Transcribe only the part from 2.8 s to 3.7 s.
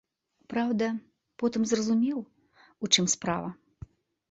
у чым справа.